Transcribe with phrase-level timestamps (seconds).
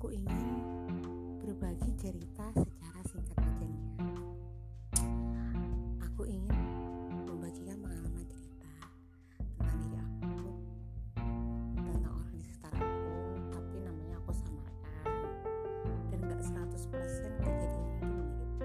[0.00, 0.64] aku ingin
[1.44, 3.84] berbagi cerita secara singkat aja nih.
[6.08, 6.56] Aku ingin
[7.28, 8.72] membagikan pengalaman cerita
[9.36, 10.56] tentang diri aku,
[11.76, 13.12] tentang orang di sekitar aku,
[13.52, 15.04] tapi namanya aku samarkan
[16.08, 17.60] dan gak 100% kejadian
[17.92, 18.40] itu mirip.
[18.40, 18.56] Gitu.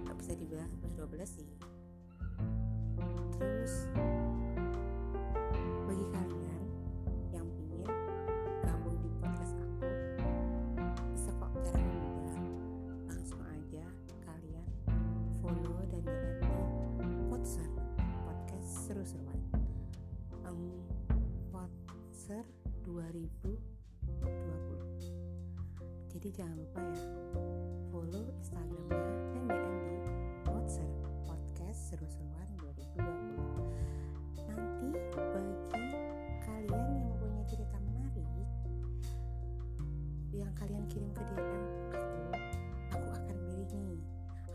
[0.00, 1.48] Gak bisa dibilang 12 sih,
[22.82, 23.46] 2020
[26.10, 27.06] jadi jangan lupa ya
[27.94, 28.98] follow instagramnya
[29.30, 29.46] DM
[29.86, 29.96] di
[30.42, 30.90] Podser
[31.22, 35.56] podcast seru-seruan 2020 nanti bagi
[36.42, 38.28] kalian yang mempunyai cerita menarik
[40.34, 41.62] yang kalian kirim ke DM
[41.94, 42.18] aku
[42.98, 44.02] aku akan pilih nih.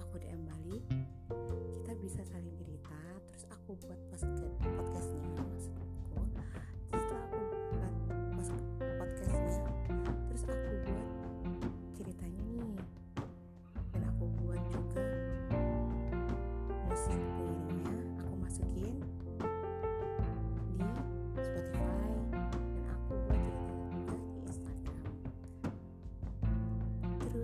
[0.04, 0.84] Aku DM balik
[1.80, 3.00] kita bisa saling cerita
[3.32, 4.77] terus aku buat podcast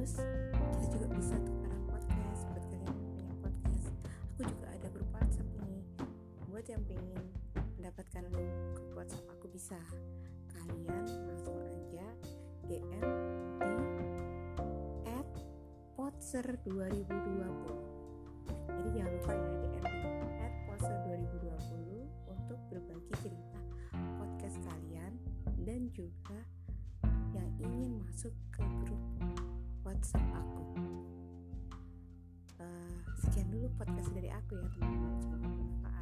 [0.03, 0.19] terus
[0.83, 3.85] kita juga bisa tukaran podcast buat kalian yang punya podcast.
[4.35, 5.83] Aku juga ada grup WhatsApp nih
[6.51, 7.23] buat yang pengen
[7.79, 8.51] mendapatkan grup
[8.99, 9.79] WhatsApp aku bisa.
[10.51, 10.83] Kalian
[11.23, 12.07] langsung aja
[12.67, 13.07] DM
[13.63, 13.75] di
[15.95, 17.07] @potser 2020
[18.75, 20.11] jadi jangan lupa ya DM di
[20.67, 23.59] @potser 2020 untuk berbagi cerita
[24.19, 25.15] podcast kalian
[25.63, 26.43] dan juga
[27.31, 28.72] yang ingin masuk ke
[29.93, 30.61] WhatsApp aku.
[32.57, 35.21] Eh, sekian dulu podcast dari aku ya teman-teman.
[35.21, 35.92] Semoga